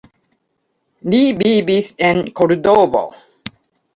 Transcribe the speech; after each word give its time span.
Li 1.13 1.19
vivis 1.41 1.91
en 2.09 2.21
Kordovo. 2.39 3.03